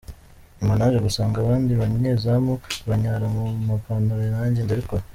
Nyuma 0.57 0.73
naje 0.77 0.99
gusanga 1.07 1.35
abandi 1.39 1.71
banyezamu 1.81 2.53
banyara 2.89 3.25
mu 3.35 3.43
mapantalo 3.67 4.23
nanjye 4.35 4.61
ndabikora. 4.63 5.03